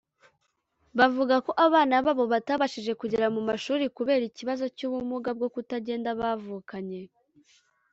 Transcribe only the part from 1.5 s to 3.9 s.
abana babo batabashije kugera mu mashuri